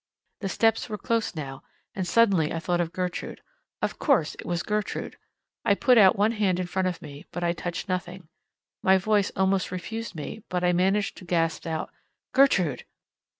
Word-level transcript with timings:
The 0.39 0.49
steps 0.49 0.89
were 0.89 0.97
close 0.97 1.35
now, 1.35 1.61
and 1.93 2.07
suddenly 2.07 2.51
I 2.51 2.57
thought 2.57 2.81
of 2.81 2.91
Gertrude. 2.91 3.39
Of 3.83 3.99
course 3.99 4.33
it 4.39 4.47
was 4.47 4.63
Gertrude. 4.63 5.15
I 5.63 5.75
put 5.75 5.95
out 5.99 6.15
one 6.15 6.31
hand 6.31 6.59
in 6.59 6.65
front 6.65 6.87
of 6.87 7.03
me, 7.03 7.27
but 7.29 7.43
I 7.43 7.53
touched 7.53 7.87
nothing. 7.87 8.27
My 8.81 8.97
voice 8.97 9.29
almost 9.35 9.69
refused 9.69 10.15
me, 10.15 10.41
but 10.49 10.63
I 10.63 10.73
managed 10.73 11.17
to 11.17 11.25
gasp 11.25 11.67
out, 11.67 11.91
"Gertrude!" 12.33 12.85